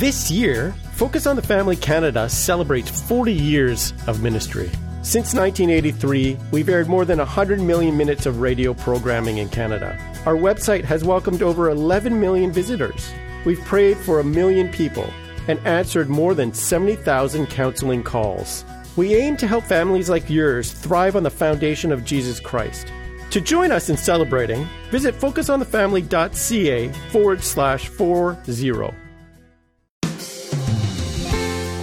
[0.00, 4.70] This year, Focus on the Family Canada celebrates 40 years of ministry.
[5.02, 9.98] Since 1983, we've aired more than 100 million minutes of radio programming in Canada.
[10.24, 13.12] Our website has welcomed over 11 million visitors.
[13.44, 15.06] We've prayed for a million people
[15.48, 18.64] and answered more than 70,000 counseling calls.
[18.96, 22.90] We aim to help families like yours thrive on the foundation of Jesus Christ.
[23.32, 27.90] To join us in celebrating, visit focusonthefamily.ca forward slash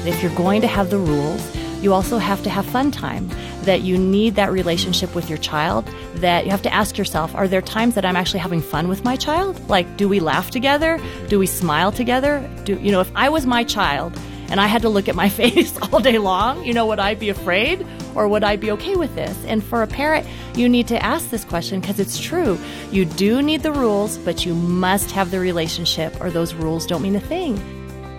[0.08, 0.18] 40.
[0.18, 3.30] If you're going to have the rules, you also have to have fun time.
[3.64, 5.90] That you need that relationship with your child.
[6.16, 9.04] That you have to ask yourself are there times that I'm actually having fun with
[9.04, 9.60] my child?
[9.70, 11.00] Like, do we laugh together?
[11.28, 12.50] Do we smile together?
[12.64, 14.18] Do, you know, if I was my child
[14.50, 17.16] and I had to look at my face all day long, you know, would I
[17.16, 19.38] be afraid or would I be okay with this?
[19.46, 22.58] And for a parent, you need to ask this question because it's true.
[22.90, 27.02] You do need the rules, but you must have the relationship or those rules don't
[27.02, 27.77] mean a thing.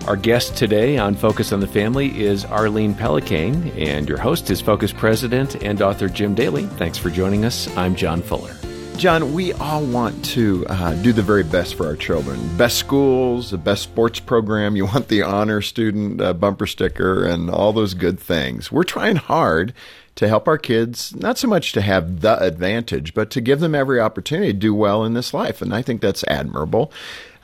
[0.08, 4.58] Our guest today on Focus on the Family is Arlene Pellicane, and your host is
[4.58, 6.64] Focus President and author Jim Daly.
[6.64, 7.68] Thanks for joining us.
[7.76, 8.56] I'm John Fuller.
[8.96, 12.40] John, we all want to uh, do the very best for our children.
[12.56, 14.76] Best schools, the best sports program.
[14.76, 18.72] You want the honor student uh, bumper sticker and all those good things.
[18.72, 19.74] We're trying hard
[20.18, 23.72] to help our kids, not so much to have the advantage, but to give them
[23.72, 25.62] every opportunity to do well in this life.
[25.62, 26.90] And I think that's admirable.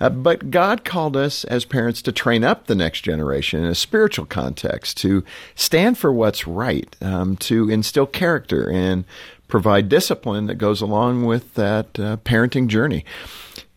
[0.01, 3.77] Uh, but God called us as parents to train up the next generation in a
[3.77, 5.23] spiritual context, to
[5.55, 9.05] stand for what's right, um, to instill character and
[9.47, 13.05] provide discipline that goes along with that uh, parenting journey.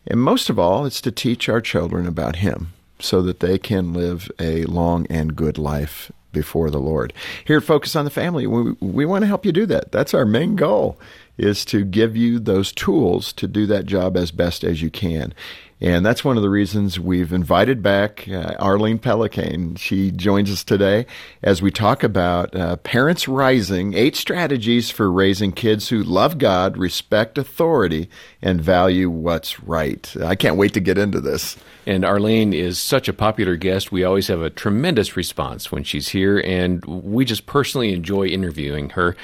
[0.08, 3.92] And most of all, it's to teach our children about Him so that they can
[3.92, 7.12] live a long and good life before the Lord.
[7.44, 9.90] Here at Focus on the Family, we, we want to help you do that.
[9.90, 10.98] That's our main goal
[11.38, 15.32] is to give you those tools to do that job as best as you can.
[15.80, 19.78] And that's one of the reasons we've invited back uh, Arlene Pellicane.
[19.78, 21.06] She joins us today
[21.40, 26.76] as we talk about uh, Parents Rising Eight Strategies for Raising Kids Who Love God,
[26.76, 28.10] Respect Authority,
[28.42, 30.12] and Value What's Right.
[30.20, 31.56] I can't wait to get into this.
[31.86, 33.92] And Arlene is such a popular guest.
[33.92, 38.90] We always have a tremendous response when she's here, and we just personally enjoy interviewing
[38.90, 39.16] her.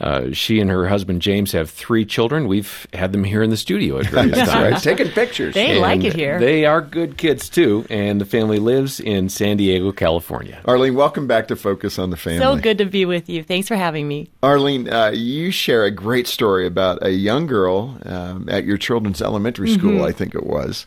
[0.00, 2.46] Uh, she and her husband James have three children.
[2.46, 4.72] We've had them here in the studio at various times.
[4.74, 4.82] right.
[4.82, 5.54] Taking pictures.
[5.54, 6.38] They And like it here.
[6.38, 10.60] They are good kids too, and the family lives in San Diego, California.
[10.64, 12.38] Arlene, welcome back to Focus on the Family.
[12.38, 13.42] so good to be with you.
[13.42, 14.30] Thanks for having me.
[14.42, 19.20] Arlene, uh, you share a great story about a young girl um, at your children's
[19.20, 20.04] elementary school, Mm-hmm.
[20.04, 20.86] I think it was.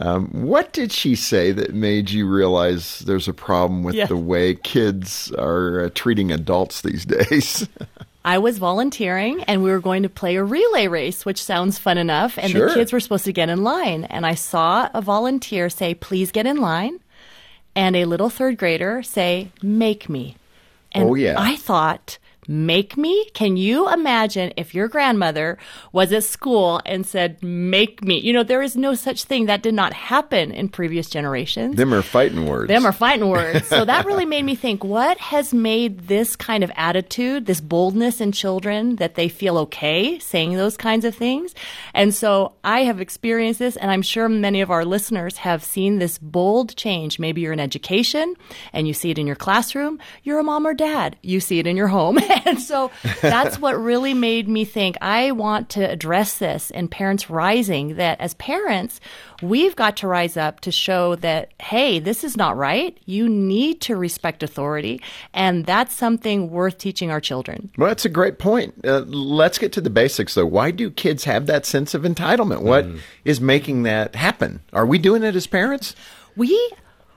[0.00, 4.06] Um, what did she say that made you realize there's a problem with Yeah.
[4.06, 7.68] the way kids are uh, treating adults these days?
[8.24, 11.98] I was volunteering and we were going to play a relay race, which sounds fun
[11.98, 12.38] enough.
[12.38, 12.68] And Sure.
[12.68, 14.04] the kids were supposed to get in line.
[14.04, 17.00] And I saw a volunteer say, please get in line.
[17.74, 20.36] And a little third grader say, make me.
[20.92, 21.34] And Oh, yeah.
[21.38, 23.28] I thought, make me?
[23.34, 25.58] Can you imagine if your grandmother
[25.92, 28.18] was at school and said, make me?
[28.18, 29.46] You know, there is no such thing.
[29.46, 31.76] That did not happen in previous generations.
[31.76, 32.68] Them are fighting words.
[32.68, 33.66] Them are fighting words.
[33.66, 38.20] So that really made me think what has made this kind of attitude, this boldness
[38.20, 41.54] in children that they feel okay saying those kinds of things?
[41.94, 45.98] And so I have experienced this, and I'm sure many of our listeners have seen
[45.98, 47.18] this bold change.
[47.18, 48.34] Maybe you're in education
[48.72, 49.98] and you see it in your classroom.
[50.22, 51.16] You're a mom or dad.
[51.22, 52.18] You see it in your home.
[52.46, 57.28] and so that's what really made me think I want to address this in Parents
[57.28, 59.00] Rising that as parents,
[59.42, 62.96] we've got to rise up to show that, hey, this is not right.
[63.04, 65.00] You need to respect authority.
[65.34, 67.70] And that's something worth teaching our children.
[67.76, 68.74] Well, that's a great point.
[68.84, 70.46] Uh, let's get to the basics, though.
[70.46, 72.62] Why do kids have that sense of entitlement?
[72.62, 72.86] What
[73.24, 74.62] is making that happen?
[74.72, 75.94] Are we doing it as parents?
[76.36, 76.70] We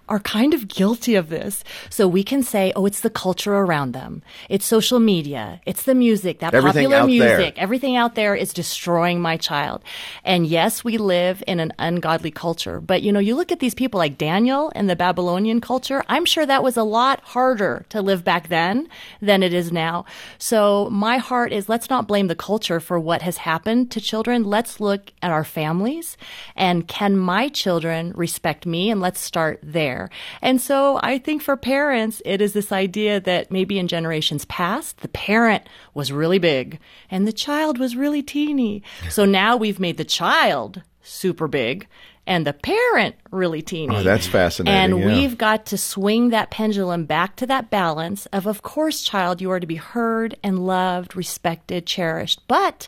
[0.08, 1.64] are kind of guilty of this.
[1.90, 4.22] So we can say, oh, it's the culture around them.
[4.50, 5.62] It's social media.
[5.66, 7.38] It's the music, that Everything popular out there.
[7.38, 7.56] music.
[7.58, 9.84] Everything out there is destroying my child.
[10.24, 12.80] And yes, we live in an ungodly culture.
[12.80, 16.04] But you know, you look at these people like Daniel and the Babylonian culture.
[16.08, 18.88] I'm sure that was a lot harder to live back then
[19.22, 20.06] than it is now.
[20.38, 24.44] So my heart is let's not blame the culture for what has happened to children.
[24.44, 26.18] Let's look at our families
[26.56, 28.92] and can my children respect me?
[28.92, 29.95] And let's start there.
[30.42, 35.00] And so I think for parents, it is this idea that maybe in generations past,
[35.00, 35.64] the parent
[35.94, 38.84] was really big and the child was really teeny.
[39.10, 41.88] So now we've made the child super big
[42.28, 43.96] and the parent really teeny.
[43.96, 45.16] Oh, that's fascinating, And yeah.
[45.16, 49.52] we've got to swing that pendulum back to that balance of, of course, child, you
[49.52, 52.42] are to be heard and loved, respected, cherished.
[52.48, 52.88] But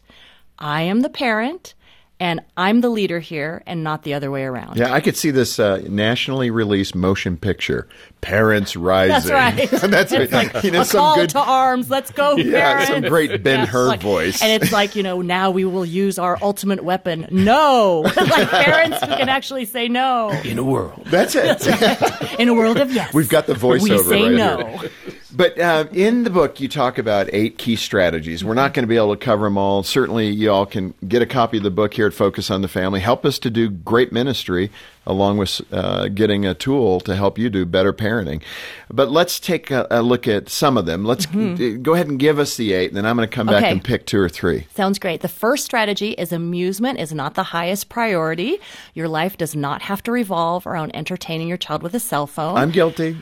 [0.57, 1.75] I am the parent
[2.19, 4.77] And I'm the leader here and not the other way around.
[4.77, 7.87] Yeah, I could see this uh, nationally released motion picture.
[8.21, 9.29] Parents rising.
[9.29, 9.69] That's right.
[9.91, 10.53] That's it's right.
[10.53, 11.89] like you know, a some call good to arms.
[11.89, 12.87] Let's go, Yeah, parents.
[12.87, 14.41] some great Ben it's Hur like- voice.
[14.41, 17.27] And it's like, you know, now we will use our ultimate weapon.
[17.31, 18.01] No.
[18.15, 21.03] like parents who can actually say no In a world.
[21.05, 22.39] That's it.
[22.39, 23.13] in a world of yes.
[23.13, 24.65] We've got the voiceover We say right no.
[24.77, 24.89] here.
[25.31, 28.43] But uh, in the book, you talk about eight key strategies.
[28.43, 29.83] We're not going to be able to cover them all.
[29.83, 32.67] Certainly, you all can get a copy of the book here at Focus on the
[32.67, 33.01] Family.
[33.01, 34.71] Help us to do great ministry,
[35.05, 38.06] along with uh, getting a tool to help you do better parenting.
[38.89, 41.03] But let's take a, a look at some of them.
[41.05, 43.55] Let's go ahead and give us the eight, and then I'm going to come back
[43.57, 43.63] Mm-hmm.
[43.65, 43.71] Okay.
[43.71, 44.67] and pick two or three.
[44.75, 45.21] Sounds great.
[45.21, 48.59] The first strategy is amusement is not the highest priority.
[48.93, 52.57] Your life does not have to revolve around entertaining your child with a cell phone.
[52.57, 53.17] I'm guilty.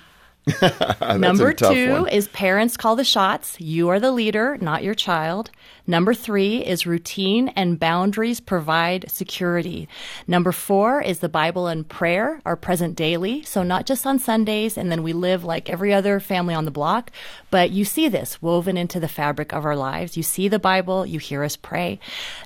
[1.02, 2.08] Number two one.
[2.10, 3.60] is parents call the shots.
[3.60, 5.50] You are the leader, not your child.
[5.88, 9.88] Number three is routine and boundaries provide security.
[10.28, 13.44] Number four is the Bible and prayer are present daily.
[13.44, 16.72] So not just on Sundays and then we live like every other family on the
[16.72, 17.12] block,
[17.52, 20.18] but you see this woven into the fabric of our lives.
[20.18, 22.00] You see the Bible, you hear us pray.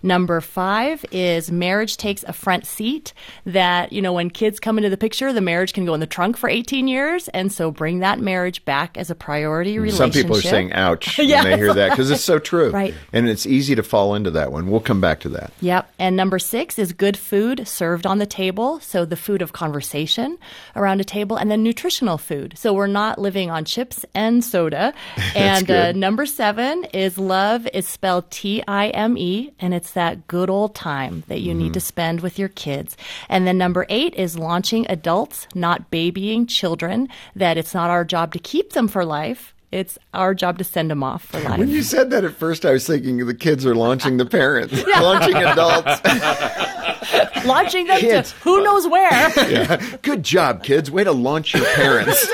[0.03, 3.13] Number five is marriage takes a front seat
[3.45, 6.07] that, you know, when kids come into the picture, the marriage can go in the
[6.07, 7.29] trunk for 18 years.
[7.29, 10.13] And so bring that marriage back as a priority relationship.
[10.13, 12.71] Some people are saying ouch when they hear that because it's so true.
[12.71, 12.93] Right.
[13.13, 14.69] And it's easy to fall into that one.
[14.69, 15.51] We'll come back to that.
[15.61, 15.91] Yep.
[15.99, 18.79] And number six is good food served on the table.
[18.79, 20.37] So the food of conversation
[20.75, 22.57] around a table and then nutritional food.
[22.57, 24.93] So we're not living on chips and soda.
[25.35, 30.27] And uh, number seven is love is spelled T I M E and it's that
[30.27, 32.97] good old time that you need to spend with your kids.
[33.29, 38.33] And then number eight is launching adults, not babying children, that it's not our job
[38.33, 39.53] to keep them for life.
[39.71, 41.59] It's our job to send them off for life.
[41.59, 44.73] When you said that at first, I was thinking the kids are launching the parents,
[44.99, 46.01] launching adults.
[47.45, 48.31] Launching them Kids.
[48.31, 49.77] to who knows where.
[50.01, 50.91] Good job, kids.
[50.91, 52.27] Way to launch your parents.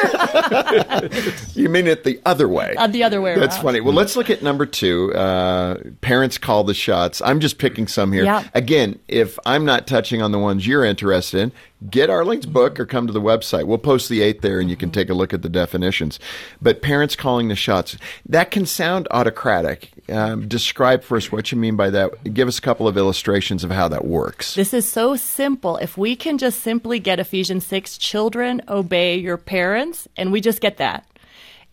[1.56, 2.76] you mean it the other way.
[2.76, 3.64] Uh, the other way That's around.
[3.64, 3.82] funny.
[3.82, 5.14] Well, let's look at number two.
[5.14, 7.22] Uh, parents call the shots.
[7.22, 8.24] I'm just picking some here.
[8.24, 8.48] Yeah.
[8.56, 11.52] Again, if I'm not touching on the ones you're interested in,
[11.90, 13.66] get Arlene's book or come to the website.
[13.66, 16.20] We'll post the eight there and you can take a look at the definitions.
[16.62, 17.98] But parents calling the shots,
[18.28, 19.92] that can sound autocratic.
[20.10, 22.34] Um, describe for us what you mean by that.
[22.34, 24.56] Give us a couple of illustrations of how that works.
[24.56, 25.78] This is so simple.
[25.78, 30.62] If we can just simply get Ephesians 6, children, obey your parents, and we just
[30.62, 31.06] get that.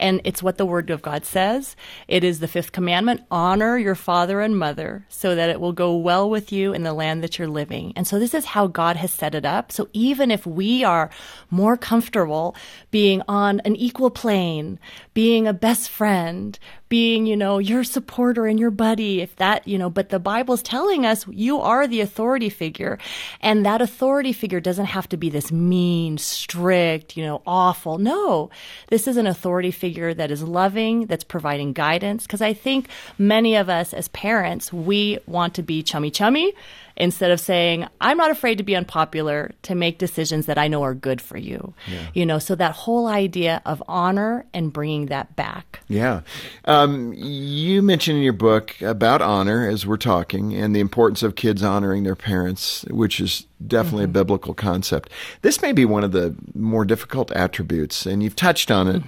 [0.02, 1.76] And it's what the Word of God says.
[2.08, 5.96] It is the fifth commandment honor your father and mother so that it will go
[5.96, 7.92] well with you in the land that you're living.
[7.94, 9.70] And so this is how God has set it up.
[9.70, 11.08] So even if we are
[11.50, 12.56] more comfortable
[12.90, 14.80] being on an equal plane,
[15.14, 19.78] being a best friend, being, you know, your supporter and your buddy, if that, you
[19.78, 22.98] know, but the Bible's telling us you are the authority figure.
[23.40, 27.98] And that authority figure doesn't have to be this mean, strict, you know, awful.
[27.98, 28.50] No,
[28.88, 32.26] this is an authority figure that is loving, that's providing guidance.
[32.26, 32.88] Cause I think
[33.18, 36.54] many of us as parents, we want to be chummy chummy
[36.96, 40.82] instead of saying, I'm not afraid to be unpopular to make decisions that I know
[40.82, 41.74] are good for you.
[42.14, 45.80] You know, so that whole idea of honor and bringing that back.
[45.88, 46.22] Yeah.
[46.64, 51.36] Um, you mentioned in your book about honor as we're talking and the importance of
[51.36, 55.10] kids honoring their parents, which is definitely a biblical concept.
[55.42, 59.02] This may be one of the more difficult attributes, and you've touched on it,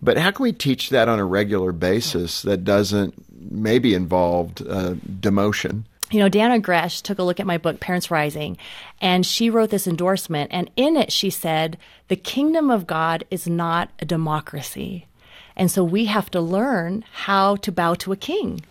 [0.00, 3.14] but how can we teach that on a regular basis that doesn't
[3.50, 5.84] maybe involve uh, demotion?
[6.10, 8.58] You know, Dannah Gresh took a look at my book, Parents Rising,
[9.00, 10.50] and she wrote this endorsement.
[10.52, 15.06] And in it, she said, The kingdom of God is not a democracy.
[15.56, 18.62] And so we have to learn how to bow to a king.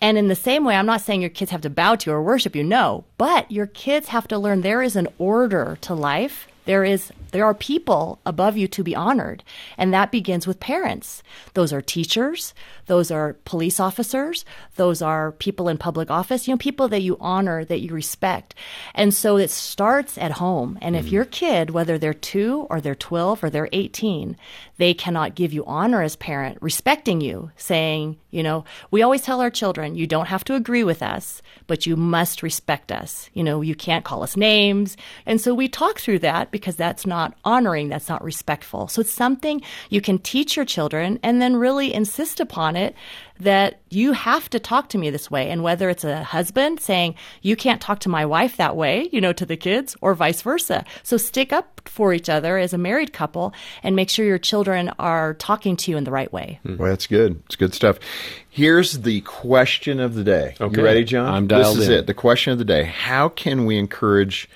[0.00, 2.14] And in the same way, I'm not saying your kids have to bow to you
[2.16, 5.94] or worship you, no, but your kids have to learn there is an order to
[5.94, 6.48] life.
[6.64, 9.42] There is there are people above you to be honored,
[9.76, 11.22] and that begins with parents.
[11.54, 12.54] Those are teachers,
[12.86, 14.44] those are police officers,
[14.76, 18.54] those are people in public office, you know, people that you honor, that you respect.
[18.94, 20.78] And so it starts at home.
[20.80, 21.14] And if hmm.
[21.14, 24.36] your kid, whether they're 2 or they're 12 or they're 18,
[24.78, 29.40] they cannot give you honor as parent, respecting you, saying, you know, we always tell
[29.40, 33.28] our children, you don't have to agree with us, but you must respect us.
[33.34, 34.96] You know, you can't call us names.
[35.26, 38.88] And so we talk through that because that's not honoring, that's not respectful.
[38.88, 42.94] So it's something you can teach your children and then really insist upon it
[43.40, 45.48] that you have to talk to me this way.
[45.50, 49.20] And whether it's a husband saying, you can't talk to my wife that way, you
[49.20, 50.84] know, to the kids, or vice versa.
[51.04, 54.90] So stick up for each other as a married couple and make sure your children
[54.98, 56.58] are talking to you in the right way.
[56.64, 56.76] Hmm.
[56.78, 57.40] Well, that's good.
[57.46, 57.98] It's good stuff.
[58.50, 60.56] Here's the question of the day.
[60.60, 60.76] Okay.
[60.76, 61.32] You ready, John?
[61.32, 61.94] I'm dialed This is in.
[61.94, 62.06] it.
[62.08, 62.84] The question of the day.
[62.84, 64.48] How can we encourage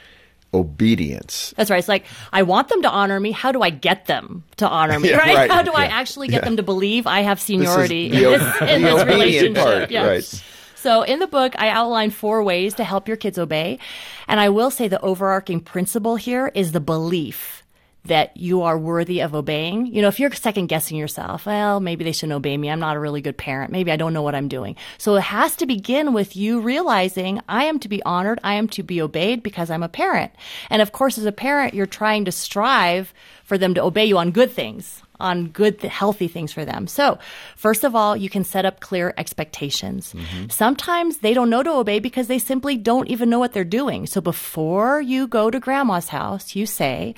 [0.54, 1.54] obedience?
[1.56, 1.78] That's right.
[1.78, 3.32] It's like, I want them to honor me.
[3.32, 5.08] How do I get them to honor me?
[5.12, 5.34] Yeah, right?
[5.34, 5.50] right.
[5.50, 6.46] How do I actually get Yeah.
[6.46, 9.62] them to believe I have seniority the in this, in this relationship?
[9.64, 10.06] part, Yeah.
[10.06, 10.42] right.
[10.76, 13.78] So in the book, I outline four ways to help your kids obey.
[14.26, 17.61] And I will say the overarching principle here is the belief
[18.04, 19.86] that you are worthy of obeying.
[19.86, 22.70] You know, if you're second guessing yourself, well, maybe they shouldn't obey me.
[22.70, 23.70] I'm not a really good parent.
[23.70, 24.76] Maybe I don't know what I'm doing.
[24.98, 28.40] So it has to begin with you realizing I am to be honored.
[28.42, 30.32] I am to be obeyed because I'm a parent.
[30.68, 34.18] And of course, as a parent, you're trying to strive for them to obey you
[34.18, 36.86] on good things on good, healthy things for them.
[36.86, 37.18] So,
[37.56, 40.12] first of all, you can set up clear expectations.
[40.12, 40.48] Mm-hmm.
[40.50, 44.06] Sometimes they don't know to obey because they simply don't even know what they're doing.
[44.06, 47.14] So, before you go to grandma's house, you say,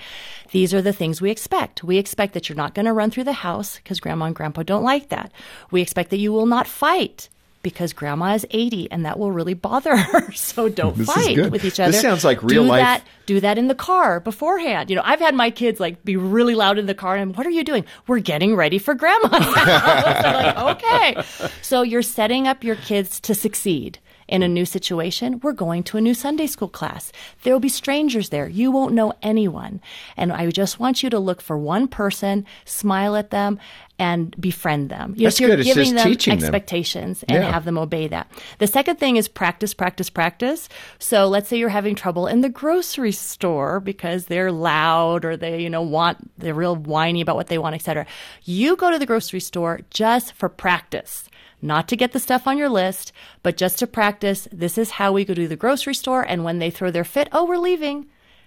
[0.52, 1.82] These are the things we expect.
[1.82, 4.62] We expect that you're not going to run through the house because grandma and grandpa
[4.62, 5.32] don't like that.
[5.70, 7.28] We expect that you will not fight
[7.64, 10.30] because grandma is 80 and that will really bother her.
[10.34, 11.90] So don't This fight with each other.
[11.90, 14.90] This sounds like real do life- That, do that in the car beforehand.
[14.90, 17.46] You know, I've had my kids like be really loud in the car and what
[17.46, 17.84] are you doing?
[18.06, 19.28] We're getting ready for grandma.
[19.32, 21.22] like, okay.
[21.62, 23.98] So you're setting up your kids to succeed.
[24.34, 27.12] In a new situation, we're going to a new Sunday school class.
[27.44, 28.48] There will be strangers there.
[28.48, 29.80] You won't know anyone.
[30.16, 33.60] And I just want you to look for one person, smile at them,
[33.96, 35.14] and befriend them.
[35.16, 35.60] You know, That's so you're good.
[35.60, 36.42] It's giving just them teaching them.
[36.42, 37.52] expectations and Yeah.
[37.52, 38.26] have them obey that.
[38.58, 40.68] The second thing is practice, practice, practice.
[40.98, 45.62] So let's say you're having trouble in the grocery store because they're loud or they,
[45.62, 48.04] you know, want, they're real whiny about what they want, etc.
[48.42, 51.28] You go to the grocery store just for practice.
[51.64, 53.10] Not to get the stuff on your list,
[53.42, 54.46] but just to practice.
[54.52, 56.20] This is how we go to the grocery store.
[56.20, 58.06] And when they throw their fit, oh, we're leaving.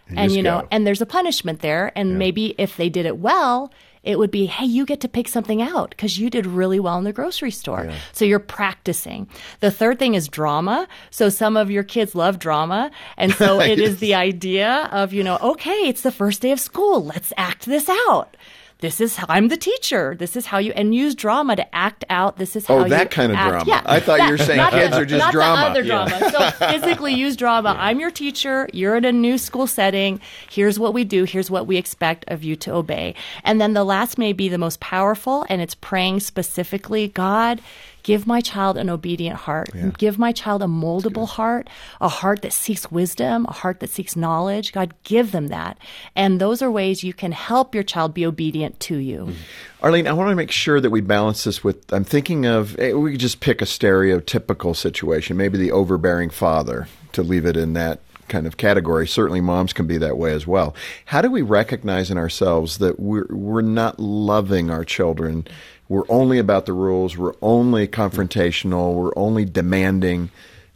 [0.10, 0.68] And, just you know, go.
[0.70, 1.92] and there's a punishment there.
[1.96, 5.28] And maybe if they did it well, it would be, hey, you get to pick
[5.28, 7.92] something out because you did really well in the grocery store.
[8.14, 9.28] So you're practicing.
[9.62, 10.88] The third thing is drama.
[11.10, 12.92] So some of your kids love drama.
[13.18, 16.60] And so it is the idea of, you know, okay, it's the first day of
[16.60, 17.04] school.
[17.04, 18.38] Let's act this out.
[18.80, 20.16] This is how I'm the teacher.
[20.20, 22.38] This is how you and use drama to act out.
[22.38, 23.50] This is how Oh, you that kind of act.
[23.50, 23.66] drama.
[23.68, 25.62] Yeah, I thought you were saying kids the- are just not drama.
[25.62, 26.08] The other Yeah.
[26.08, 26.32] drama.
[26.60, 27.76] So physically use drama.
[27.80, 28.70] I'm your teacher.
[28.74, 30.20] You're in a new school setting.
[30.52, 31.24] Here's what we do.
[31.24, 33.16] Here's what we expect of you to obey.
[33.44, 37.60] And then the last may be the most powerful, and it's praying specifically, God,
[38.08, 39.70] give my child an obedient heart.
[39.98, 44.16] Give my child a moldable heart, a heart that seeks wisdom, a heart that seeks
[44.16, 44.72] knowledge.
[44.72, 45.78] God, give them that.
[46.16, 49.34] And those are ways you can help your child be obedient to you.
[49.82, 51.92] Arlene, I want to make sure that we balance this with.
[51.92, 56.88] I'm thinking of eh, we could just pick a stereotypical situation, maybe the overbearing father,
[57.12, 58.00] to leave it in that
[58.30, 59.06] kind of category.
[59.06, 60.76] Certainly, moms can be that way as well.
[61.06, 65.46] How do we recognize in ourselves that we're we're not loving our children?
[65.90, 67.18] We're only about the rules.
[67.18, 68.94] We're only confrontational.
[68.94, 70.30] We're only demanding.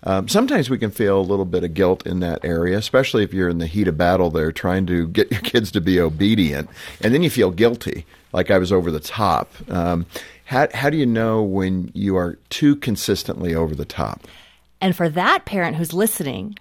[0.03, 3.33] Um, sometimes we can feel a little bit of guilt in that area, especially if
[3.33, 6.69] you're in the heat of battle there trying to get your kids to be obedient,
[7.01, 9.51] and then you feel guilty, like I was over the top.
[9.69, 10.05] Um,
[10.45, 14.27] how, how do you know when you are too consistently over the top?
[14.81, 16.57] And for that parent who's listening,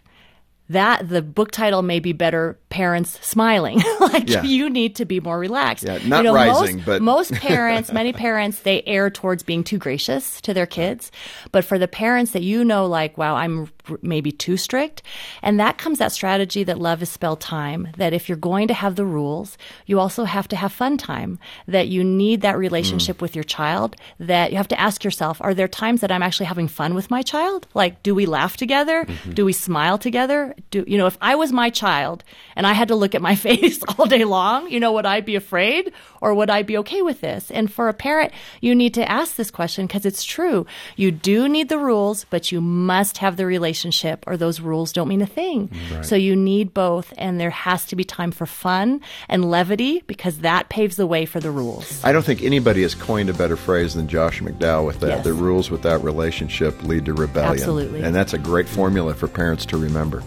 [0.71, 3.83] that the book title may be better parents smiling.
[4.01, 4.43] Like Yeah.
[4.43, 5.85] you need to be more relaxed.
[5.85, 9.63] Yeah, not you know, rising, most, but- most parents many parents they err towards being
[9.63, 11.13] too gracious to their kids.
[11.53, 15.03] But for the parents that you know like wow i'm r- maybe too strict
[15.43, 18.75] and that comes that strategy that love is spelled time that if you're going to
[18.75, 23.19] have the rules you also have to have fun time that you need that relationship
[23.19, 23.23] Mm.
[23.23, 26.47] with your child that you have to ask yourself are there times that i'm actually
[26.47, 27.67] having fun with my child?
[27.75, 29.05] Like do we laugh together?
[29.05, 29.33] Mm-hmm.
[29.33, 32.25] do we smile together do you know if i was my child
[32.57, 35.21] and i had to look at my face all day long you know would i
[35.21, 38.95] be afraid or would i be okay with this and for a parent you need
[38.95, 43.19] to ask this question because it's true you do need the rules but you must
[43.19, 45.71] have the relationship or those rules don't mean a thing
[46.03, 50.39] so you need both and there has to be time for fun and levity because
[50.39, 53.57] that paves the way for the rules I don't think anybody has coined a better
[53.57, 55.09] phrase than Josh McDowell with that.
[55.09, 55.25] Yes.
[55.25, 57.53] The rules without relationship lead to rebellion.
[57.53, 58.03] Absolutely.
[58.03, 60.23] And that's a great formula for parents to remember.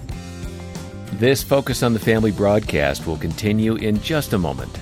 [1.20, 4.76] This Focus on the Family broadcast will continue in just a moment.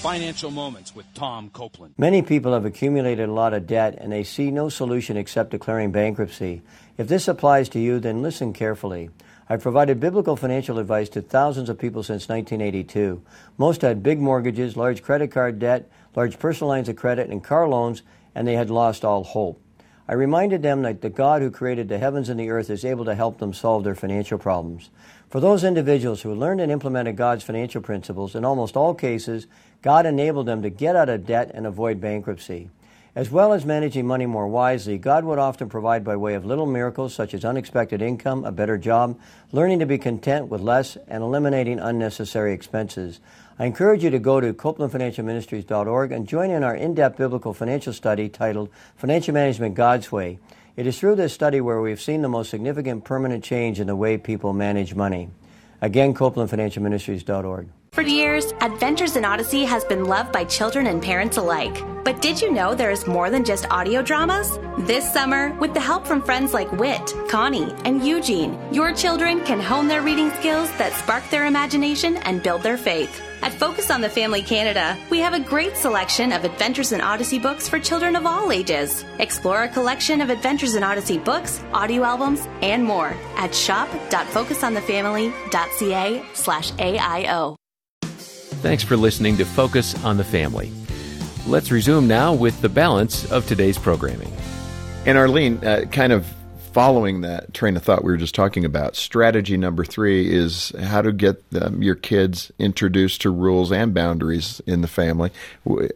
[0.00, 1.94] Financial Moments with Tom Copeland.
[1.98, 5.92] Many people have accumulated a lot of debt and they see no solution except declaring
[5.92, 6.62] bankruptcy.
[6.96, 9.10] If this applies to you, then listen carefully.
[9.46, 13.22] I've provided biblical financial advice to thousands of people since 1982.
[13.58, 17.68] Most had big mortgages, large credit card debt, large personal lines of credit, and car
[17.68, 18.02] loans,
[18.34, 19.60] and they had lost all hope.
[20.06, 23.06] I reminded them that the God who created the heavens and the earth is able
[23.06, 24.90] to help them solve their financial problems.
[25.30, 29.46] For those individuals who learned and implemented God's financial principles, in almost all cases,
[29.80, 32.68] God enabled them to get out of debt and avoid bankruptcy.
[33.16, 36.66] As well as managing money more wisely, God would often provide by way of little
[36.66, 39.18] miracles such as unexpected income, a better job,
[39.52, 43.20] learning to be content with less, and eliminating unnecessary expenses.
[43.58, 47.92] I encourage you to go to CopelandFinancialMinistries.org and join in our in depth biblical financial
[47.92, 50.40] study titled Financial Management God's Way.
[50.76, 53.86] It is through this study where we have seen the most significant permanent change in
[53.86, 55.28] the way people manage money.
[55.80, 57.68] Again, CopelandFinancialMinistries.org.
[57.92, 61.76] For years, Adventures in Odyssey has been loved by children and parents alike.
[62.04, 64.58] But did you know there is more than just audio dramas?
[64.80, 69.58] This summer, with the help from friends like Whit, Connie, and Eugene, your children can
[69.58, 73.22] hone their reading skills that spark their imagination and build their faith.
[73.40, 77.38] At Focus on the Family Canada, we have a great selection of Adventures in Odyssey
[77.38, 79.02] books for children of all ages.
[79.18, 86.70] Explore a collection of Adventures in Odyssey books, audio albums, and more at shop.focusonthefamily.ca slash
[86.72, 87.56] AIO.
[88.02, 90.70] Thanks for listening to Focus on the Family.
[91.46, 94.32] Let's resume now with the balance of today's programming.
[95.04, 96.26] And Arlene, uh, kind of
[96.72, 101.02] following that train of thought we were just talking about, strategy number three is how
[101.02, 105.30] to get um, your kids introduced to rules and boundaries in the family.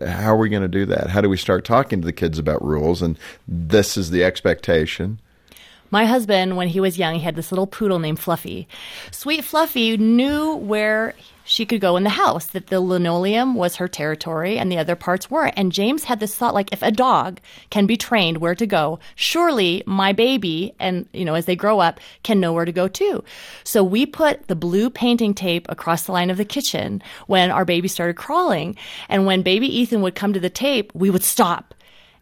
[0.07, 1.09] How are we going to do that?
[1.09, 3.01] How do we start talking to the kids about rules?
[3.01, 5.19] And this is the expectation.
[5.91, 8.69] My husband, when he was young, he had this little poodle named Fluffy.
[9.11, 11.15] Sweet Fluffy knew where
[11.49, 14.95] she could go in the house, that the linoleum was her territory and the other
[14.95, 15.55] parts weren't.
[15.57, 17.41] And James had this thought like, if a dog
[17.71, 21.81] can be trained where to go, surely my baby, and, you know, as they grow
[21.81, 23.25] up, can know where to go too.
[23.65, 27.65] So we put the blue painting tape across the line of the kitchen when our
[27.65, 28.77] baby started crawling.
[29.09, 31.75] And when baby Ethan would come to the tape, we would stop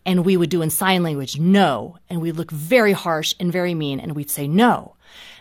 [0.05, 1.99] and we would do in sign language, no.
[2.09, 4.96] And we'd look very harsh and very mean and we'd say no.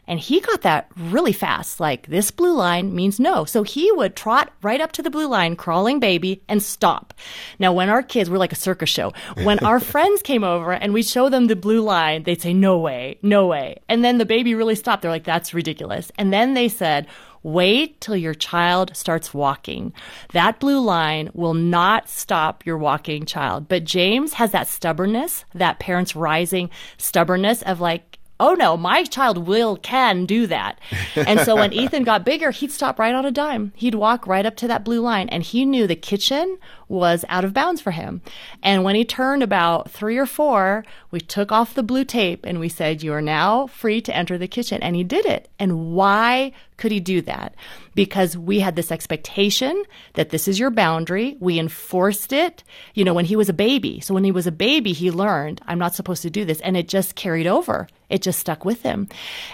[0.07, 1.79] And he got that really fast.
[1.79, 3.45] Like, this blue line means no.
[3.45, 7.13] So he would trot right up to the blue line, crawling baby, and stop.
[7.59, 10.93] Now, when our kids were like a circus show, when our friends came over and
[10.93, 13.79] we show them the blue line, they'd say, no way, no way.
[13.89, 15.01] And then the baby really stopped.
[15.01, 16.12] They're like, that's ridiculous.
[16.17, 17.07] And then they said,
[17.45, 19.93] Wait till your child starts walking.
[20.33, 23.68] That blue line will not stop your walking child.
[23.68, 29.48] But James has that stubbornness, that parents rising stubbornness of like, oh no, my child
[29.48, 30.79] will can do that.
[31.15, 33.71] And so when Ethan got bigger, he'd stop right on a dime.
[33.75, 37.45] He'd walk right up to that blue line and he knew the kitchen was out
[37.45, 38.21] of bounds for him.
[38.61, 42.59] And when he turned about three or four, we took off the blue tape and
[42.59, 44.83] we said, you are now free to enter the kitchen.
[44.83, 45.50] And he did it.
[45.57, 47.55] And why could he do that?
[47.96, 51.38] Because we had this expectation that this is your boundary.
[51.40, 54.01] We enforced it, you know, when he was a baby.
[54.01, 56.60] So when he was a baby, he learned, I'm not supposed to do this.
[56.62, 57.88] And it just carried over.
[58.10, 59.08] It just stuck with him.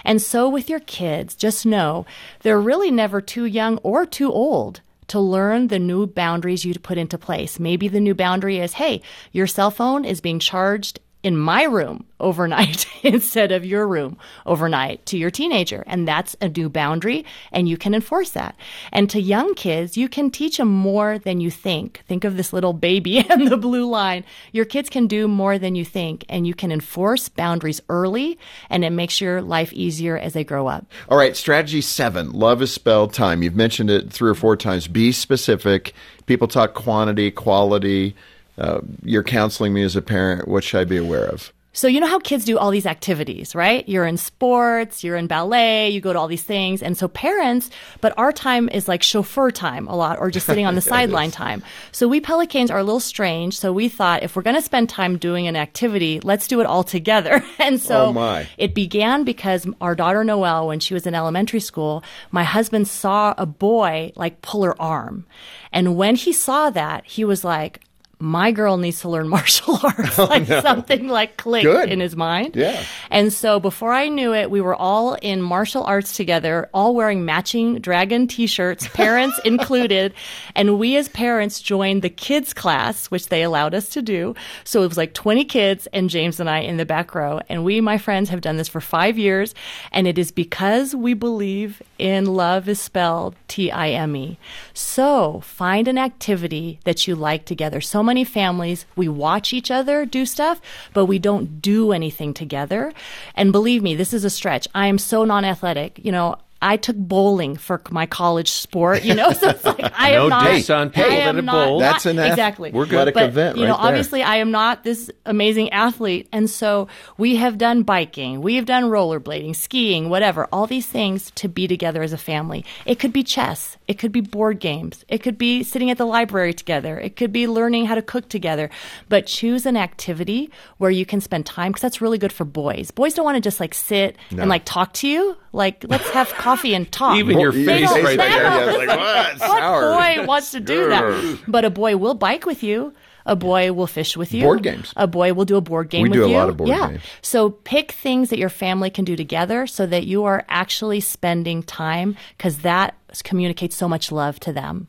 [0.04, 2.04] And so with your kids, just know
[2.40, 6.98] they're really never too young or too old to learn the new boundaries you put
[6.98, 7.60] into place.
[7.60, 12.04] Maybe the new boundary is, hey, your cell phone is being charged in my room
[12.18, 15.84] overnight instead of your room overnight to your teenager.
[15.86, 18.56] And that's a new boundary and you can enforce that.
[18.92, 22.02] And to young kids, you can teach them more than you think.
[22.08, 24.24] Think of this little baby and the blue line.
[24.52, 28.38] Your kids can do more than you think and you can enforce boundaries early
[28.70, 30.86] and it makes your life easier as they grow up.
[31.08, 31.36] All right.
[31.36, 33.42] Strategy seven, love is spelled time.
[33.42, 34.88] You've mentioned it three or four times.
[34.88, 35.94] Be specific.
[36.26, 38.14] People talk quantity, quality
[38.58, 41.52] uh, you're counseling me as a parent, what should I be aware of?
[41.74, 43.88] So, you know how kids do all these activities, right?
[43.88, 46.82] You're in sports, you're in ballet, you go to all these things.
[46.82, 47.70] And so, parents,
[48.02, 51.30] but our time is like chauffeur time a lot, or just sitting on the sideline
[51.30, 51.62] time.
[51.90, 53.58] So, we Pelicans are a little strange.
[53.58, 56.66] So, we thought if we're going to spend time doing an activity, let's do it
[56.66, 57.42] all together.
[57.58, 62.04] and so, oh it began because our daughter Noelle, when she was in elementary school,
[62.30, 65.24] my husband saw a boy like pull her arm.
[65.72, 67.80] And when he saw that, he was like,
[68.22, 70.18] my girl needs to learn martial arts.
[70.18, 71.90] Oh, like something like clicked Good.
[71.90, 72.54] in his mind.
[72.54, 72.82] Yeah.
[73.10, 77.24] And so before I knew it, we were all in martial arts together, all wearing
[77.24, 80.14] matching dragon t-shirts, parents included.
[80.54, 84.34] And we as parents joined the kids class, which they allowed us to do.
[84.64, 87.40] So it was like 20 kids and James and I in the back row.
[87.48, 89.54] And we, my friends, have done this for five years.
[89.90, 94.38] And it is because we believe in love is spelled T-I-M-E.
[94.74, 97.80] So find an activity that you like together.
[97.80, 100.60] So many families, we watch each other do stuff,
[100.92, 102.92] but we don't do anything together.
[103.34, 104.68] And believe me, this is a stretch.
[104.74, 105.98] I am so non-athletic.
[106.04, 110.12] You know, I took bowling for my college sport, you know, so it's like I
[110.12, 110.44] No am not.
[110.44, 111.82] diss on people I that am have not- bowled.
[111.82, 112.70] not- That's an ath- exactly.
[112.72, 113.08] We're good.
[113.08, 113.86] athletic But, event you know, right there.
[113.88, 118.64] obviously, I am not this amazing athlete, and so we have done biking, we have
[118.64, 120.46] done rollerblading, skiing, whatever.
[120.52, 122.64] All these things to be together as a family.
[122.86, 123.76] It could be chess.
[123.88, 125.04] It could be board games.
[125.08, 126.98] It could be sitting at the library together.
[126.98, 128.70] It could be learning how to cook together.
[129.08, 132.90] But choose an activity where you can spend time because that's really good for boys.
[132.92, 135.36] Boys don't want to just like sit and like talk to you.
[135.54, 137.16] Like, let's have coffee and talk.
[137.18, 138.42] Even your They face right there.
[138.42, 139.38] Yeah, like, what?
[139.48, 141.38] What boy wants to do that?
[141.48, 142.92] But a boy will bike with you.
[143.24, 144.42] A boy will fish with you.
[144.42, 144.92] Board games.
[144.96, 146.34] A boy will do a board game We with do a you.
[146.36, 146.88] lot of board yeah.
[146.90, 147.02] games.
[147.22, 151.62] So pick things that your family can do together so that you are actually spending
[151.62, 154.88] time because that communicates so much love to them.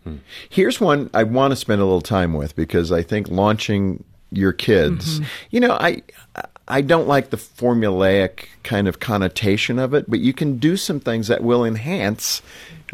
[0.49, 4.52] Here's one I want to spend a little time with because I think launching your
[4.52, 5.26] kids, Mm-hmm.
[5.52, 6.02] you know, I
[6.67, 10.99] I don't like the formulaic kind of connotation of it, but you can do some
[10.99, 12.41] things that will enhance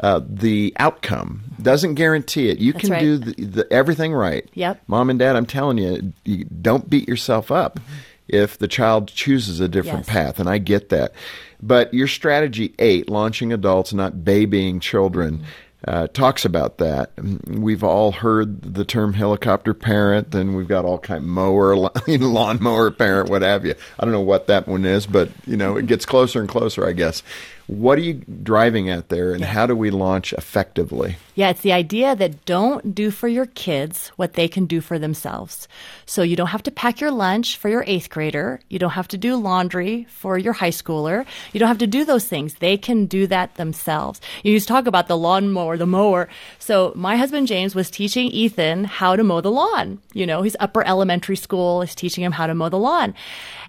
[0.02, 1.44] uh, the outcome.
[1.62, 2.58] Doesn't guarantee it.
[2.60, 3.02] You That's can right.
[3.02, 4.48] do the, the, everything right.
[4.56, 4.82] Yep.
[4.88, 7.80] Mom and dad, I'm telling you, you don't beat yourself up
[8.28, 10.10] if the child chooses a different Yes.
[10.16, 11.14] path, and I get that.
[11.62, 15.44] But your strategy eight, launching adults, not babying children,
[15.88, 17.12] uh, talks about that.
[17.48, 21.76] We've all heard the term helicopter parent, and we've got all kind of mower,
[22.08, 23.76] lawn mower parent, what have you.
[24.00, 26.86] I don't know what that one is, but you know, it gets closer and closer,
[26.86, 27.24] I guess.
[27.70, 31.18] What are you driving at there, and how do we launch effectively?
[31.36, 34.98] Yeah, it's the idea that don't do for your kids what they can do for
[34.98, 35.68] themselves.
[36.08, 38.60] So you don't have to pack your lunch for your eighth grader.
[38.70, 41.28] You don't have to do laundry for your high schooler.
[41.54, 42.56] You don't have to do those things.
[42.56, 44.20] They can do that themselves.
[44.44, 46.28] You used to talk about the lawnmower, the mower.
[46.58, 50.02] So my husband James was teaching Ethan how to mow the lawn.
[50.14, 53.14] You know, he's upper elementary school, is teaching him how to mow the lawn.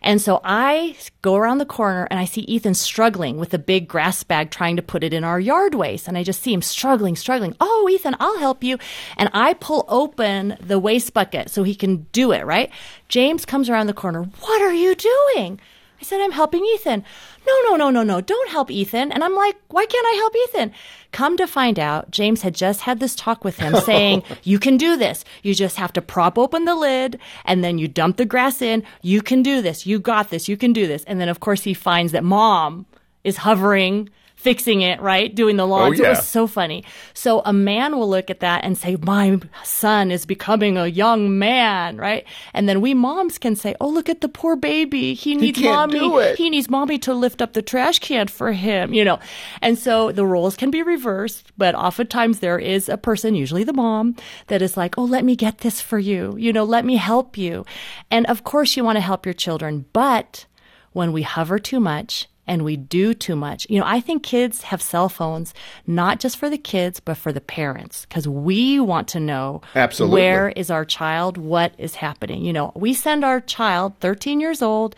[0.03, 3.87] And so I go around the corner and I see Ethan struggling with a big
[3.91, 6.07] grass bag trying to put it in our yard waste.
[6.07, 7.57] And I just see him struggling, struggling.
[7.61, 8.79] Oh, Ethan, I'll help you.
[9.17, 12.71] And I pull open the waste bucket so he can do it, right?
[13.09, 14.23] James comes around the corner.
[14.23, 15.61] What are you doing?
[16.01, 17.05] I said, I'm helping Ethan.
[17.47, 18.21] No, no, no, no, no.
[18.21, 19.11] Don't help Ethan.
[19.13, 20.73] And I'm like, why can't I help Ethan?
[21.11, 24.77] Come to find out, James had just had this talk with him saying, you can
[24.77, 25.25] do this.
[25.43, 28.85] You just have to prop open the lid and then you dump the grass in.
[29.03, 29.85] You can do this.
[29.85, 30.49] You got this.
[30.49, 31.05] You can do this.
[31.05, 32.87] And then, of course, he finds that mom
[33.25, 34.09] is hovering,
[34.41, 35.35] fixing it, right?
[35.35, 35.93] Doing the lawn.
[35.93, 36.83] Oh, So it was so funny.
[37.13, 41.39] So a man will look at that and say, my son is becoming a young
[41.39, 42.25] man, right?
[42.55, 45.13] And then we moms can say, oh, look at the poor baby.
[45.13, 45.99] He needs can't mommy.
[45.99, 49.19] do it." He needs mommy to lift up the trash can for him, you know.
[49.61, 53.75] And so the roles can be reversed, but oftentimes there is a person, usually the
[53.75, 56.35] mom, that is like, oh, let me get this for you.
[56.39, 57.67] You know, let me help you.
[58.11, 60.47] And of course you want to help your children, but
[60.93, 63.65] when we hover too much and we do too much.
[63.71, 65.55] You know, I think kids have cell phones
[65.87, 70.21] not just for the kids, but for the parents because we want to know Absolutely.
[70.21, 72.45] where is our child, what is happening.
[72.45, 74.97] You know, we send our child, 13 years old,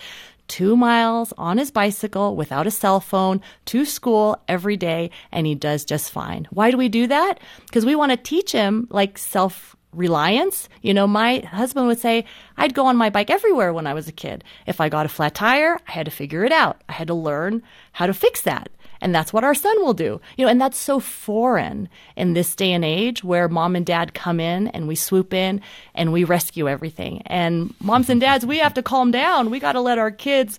[0.48, 5.54] two miles on his bicycle without a cell phone to school every day, and he
[5.54, 6.48] does just fine.
[6.50, 7.38] Why do we do that?
[7.66, 10.68] Because we want to teach him like self reliance.
[10.80, 12.24] You know, my husband would say,
[12.56, 14.44] I'd go on my bike everywhere when I was a kid.
[14.66, 16.80] If I got a flat tire, I had to figure it out.
[16.88, 18.70] I had to learn how to fix that.
[19.02, 20.20] And that's what our son will do.
[20.36, 24.14] You know, and that's so foreign in this day and age where mom and dad
[24.14, 25.60] come in and we swoop in
[25.92, 27.22] and we rescue everything.
[27.26, 29.50] And moms and dads, we have to calm down.
[29.50, 30.58] We got to let our kids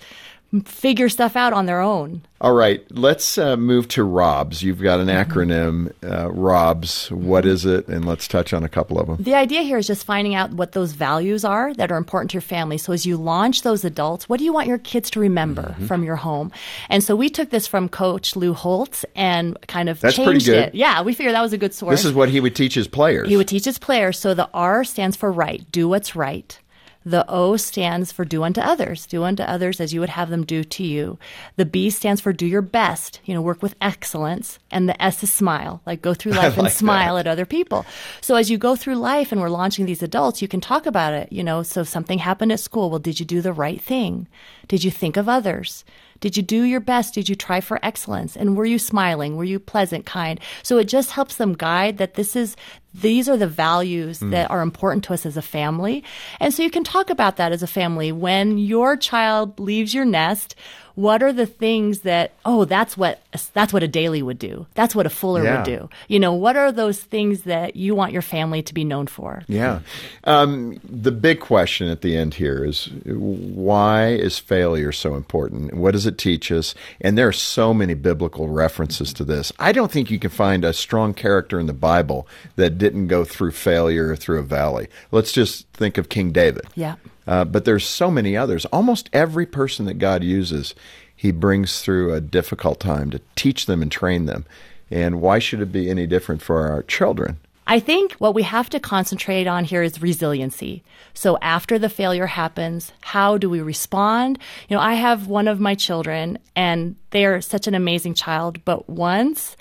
[0.61, 2.21] figure stuff out on their own.
[2.39, 4.61] All right, let's uh, move to ROBS.
[4.61, 7.09] You've got an acronym, uh, ROBS.
[7.09, 7.87] What is it?
[7.87, 9.15] And let's touch on a couple of them.
[9.19, 12.35] The idea here is just finding out what those values are that are important to
[12.35, 12.77] your family.
[12.77, 15.85] So as you launch those adults, what do you want your kids to remember Mm-hmm.
[15.87, 16.51] from your home?
[16.89, 20.45] And so we took this from Coach Lou Holtz and kind of That's pretty changed
[20.47, 20.57] good.
[20.69, 20.75] it.
[20.75, 21.91] Yeah, we figured that was a good source.
[21.93, 23.29] This is what he would teach his players.
[23.29, 24.19] He would teach his players.
[24.19, 25.63] So the R stands for right.
[25.71, 26.59] Do what's right.
[27.05, 29.05] The O stands for do unto others.
[29.05, 31.17] Do unto others as you would have them do to you.
[31.57, 34.59] The B stands for do your best, you know, work with excellence.
[34.71, 37.27] And the S is smile, like go through life and smile that.
[37.27, 37.85] at other people.
[38.21, 41.13] So as you go through life and we're launching these adults, you can talk about
[41.13, 42.89] it, you know, so something happened at school.
[42.89, 44.27] Well, did you do the right thing?
[44.67, 45.83] Did you think of others?
[46.23, 47.13] Did you do your best?
[47.13, 48.37] Did you try for excellence?
[48.37, 49.35] And were you smiling?
[49.35, 50.39] Were you pleasant, kind?
[50.61, 52.55] So it just helps them guide that this is,
[52.93, 54.32] these are the values mm.
[54.32, 56.03] that are important to us as a family.
[56.39, 58.12] And so you can talk about that as a family.
[58.12, 60.56] When your child leaves your nest,
[60.95, 63.21] what are the things that oh that's what
[63.53, 64.67] that's what a Daly would do.
[64.75, 65.58] That's what a fuller yeah.
[65.58, 65.89] would do.
[66.08, 69.43] You know what are those things that you want your family to be known for?
[69.47, 69.79] Yeah.
[70.25, 75.73] Um, the big question at the end here is why is failure so important?
[75.73, 76.75] What does it teach us?
[77.01, 79.51] And there are so many biblical references to this.
[79.60, 83.23] I don't think you can find a strong character in the bible that didn't go
[83.23, 84.88] through failure or through a valley.
[85.12, 86.65] Let's just think of king david.
[86.75, 86.95] Yeah
[87.27, 88.65] uh, but there's so many others.
[88.65, 90.75] Almost every person that God uses,
[91.15, 94.45] He brings through a difficult time to teach them and train them.
[94.91, 97.39] And why should it be any different for our children?
[97.65, 100.83] I think what we have to concentrate on here is resiliency.
[101.13, 104.38] So after the failure happens, how do we respond?
[104.67, 108.89] You know, I have one of my children and they're such an amazing child, but
[108.89, 109.55] once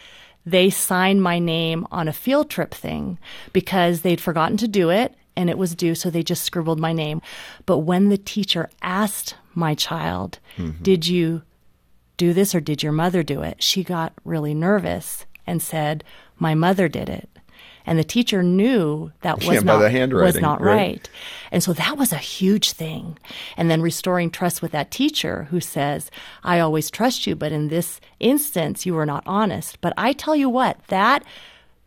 [0.45, 3.19] they signed my name on a field trip thing
[3.53, 6.93] because they'd forgotten to do it and it was due, so they just scribbled my
[6.93, 7.23] name.
[7.67, 10.83] But when the teacher asked my child, mm-hmm.
[10.83, 11.43] Did you
[12.17, 13.63] do this or did your mother do it?
[13.63, 16.05] She got really nervous and said,
[16.39, 17.29] My mother did it.
[17.85, 20.77] And the teacher knew that was yeah, not, was not right.
[20.77, 21.11] right.
[21.51, 23.19] And so that was a huge thing.
[23.57, 26.11] And then restoring trust with that teacher who says,
[26.45, 29.81] I always trust you, but in this instance, you were not honest.
[29.81, 31.25] But I tell you what, that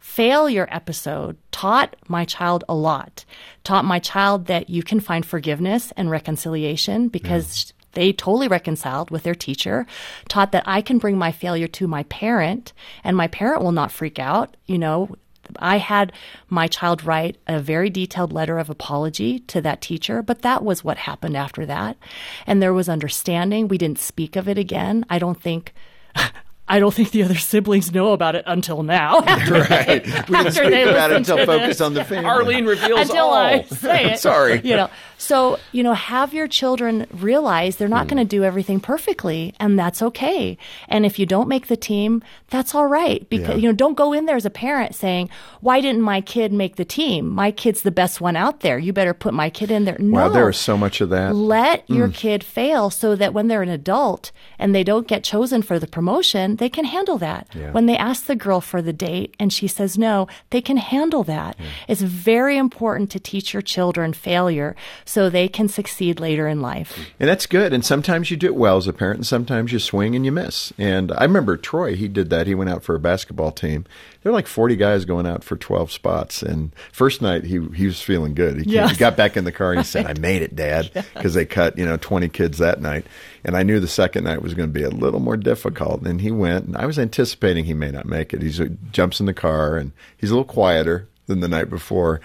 [0.06, 3.26] failure episode taught my child a lot.
[3.64, 7.86] Taught my child that you can find forgiveness and reconciliation because yeah.
[7.94, 9.86] they totally reconciled with their teacher.
[10.30, 12.72] Taught that I can bring my failure to my parent
[13.04, 14.56] and my parent will not freak out.
[14.68, 15.18] You know,
[15.58, 16.14] I had
[16.50, 20.84] my child write a very detailed letter of apology to that teacher, but that was
[20.84, 21.98] what happened after that.
[22.46, 23.68] And there was understanding.
[23.68, 25.04] We didn't speak of it again.
[25.10, 25.74] I don't think
[26.68, 29.20] I don't think the other siblings know about it until now.
[29.22, 30.04] right.
[30.28, 32.26] We didn't speak about it until Focus on the Family.
[32.26, 33.34] Arlene reveals until all.
[33.34, 34.20] I say it.
[34.26, 34.62] Sorry.
[34.64, 38.12] You know, so, you know, have your children realize they're not mm.
[38.12, 40.58] going to do everything perfectly, and that's okay.
[40.88, 43.28] And if you don't make the team, that's all right.
[43.30, 43.56] Because, yeah.
[43.56, 45.30] you know, don't go in there as a parent saying,
[45.62, 47.30] why didn't my kid make the team?
[47.30, 48.80] My kid's the best one out there.
[48.80, 49.98] You better put my kid in there.
[50.00, 50.16] No.
[50.16, 51.36] Wow, there is so much of that.
[51.36, 51.96] Let mm.
[51.96, 55.78] your kid fail so that when they're an adult and they don't get chosen for
[55.78, 57.48] the promotion, they can handle that.
[57.54, 57.72] Yeah.
[57.72, 61.24] When they ask the girl for the date and she says no, they can handle
[61.24, 61.56] that.
[61.60, 61.66] Yeah.
[61.88, 66.98] It's very important to teach your children failure so they can succeed later in life.
[67.20, 67.74] And that's good.
[67.74, 70.32] And sometimes you do it well as a parent, and sometimes you swing and you
[70.32, 70.74] miss.
[70.78, 72.48] And I remember Troy, he did that.
[72.48, 73.86] He went out for a basketball team.
[74.22, 76.42] There were like 40 guys going out for 12 spots.
[76.42, 78.58] And first night, he, he was feeling good.
[78.58, 78.92] He, yes.
[78.92, 81.46] he got back in the car and he said, I made it, Dad, because they
[81.46, 83.06] cut, you know, 20 kids that night.
[83.44, 86.02] And I knew the second night was going to be a little more difficult.
[86.02, 88.42] And he went, and I was anticipating he may not make it.
[88.42, 92.22] He jumps in the car and he's a little quieter than the night before.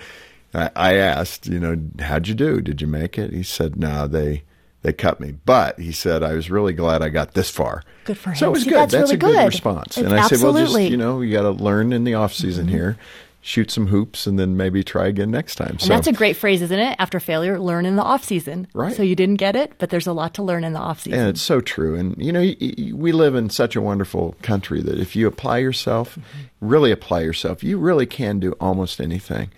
[0.53, 2.61] I, asked, you know, how'd you do?
[2.61, 3.33] Did you make it?
[3.33, 4.43] He said, no, they
[4.83, 5.33] they cut me.
[5.45, 7.85] But he said, I was really glad I got this far.
[8.05, 8.37] Good for him.
[8.37, 8.79] So it was See, good.
[8.79, 9.99] That's, that's really a good, good response.
[9.99, 10.39] It's and I absolutely.
[10.39, 12.75] said, well, just, you know, you got to learn in the off season mm-hmm.
[12.75, 12.99] here
[13.41, 15.71] shoot some hoops and then maybe try again next time.
[15.71, 16.97] And so, that's a great phrase, isn't it?
[16.99, 18.69] After failure, learn in the off season.
[18.75, 18.95] Right.
[18.95, 21.19] So you didn't get it, but there's a lot to learn in the off season.
[21.19, 21.97] And it's so true.
[21.97, 26.17] And you know, we live in such a wonderful country that if you apply yourself,
[26.17, 26.69] mm-hmm.
[26.69, 29.51] really apply yourself, you really can do almost anything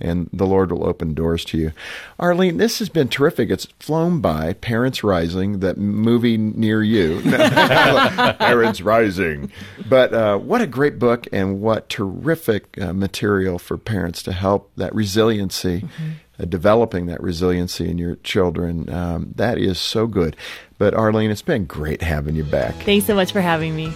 [0.00, 1.72] and the Lord will open doors to you.
[2.18, 3.50] Arlene, this has been terrific.
[3.50, 4.54] It's flown by.
[4.54, 7.20] Parents Rising, that movie near you.
[7.30, 9.52] Parents Rising.
[9.88, 14.70] But uh, what a great book and what terrific uh, material for parents to help
[14.76, 15.80] that resiliency.
[15.80, 16.10] Mm-hmm.
[16.40, 18.88] Uh, developing that resiliency in your children.
[18.88, 20.36] Um, that is so good.
[20.78, 22.74] But Arlene, it's been great having you back.
[22.76, 23.92] Thanks so much for having me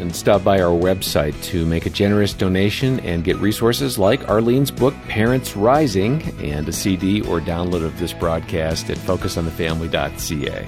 [0.00, 4.70] and stop by our website to make a generous donation and get resources like Arlene's
[4.70, 10.66] book, Parents Rising, and a CD or download of this broadcast at focusonthefamily.ca.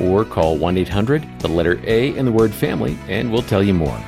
[0.00, 3.74] Or call 1 800, the letter A in the word family, and we'll tell you
[3.74, 4.00] more.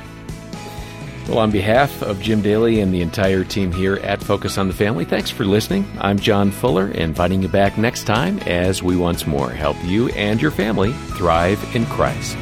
[1.27, 4.73] Well, on behalf of Jim Daly and the entire team here at Focus on the
[4.73, 5.85] Family, thanks for listening.
[5.99, 10.41] I'm John Fuller, inviting you back next time as we once more help you and
[10.41, 12.37] your family thrive in Christ.